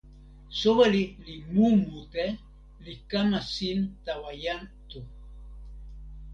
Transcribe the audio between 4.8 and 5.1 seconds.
Tu.